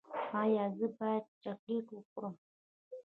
ایا 0.41 0.65
زه 0.77 0.87
باید 0.97 1.23
چاکلیټ 1.41 1.87
وخورم؟ 1.93 2.35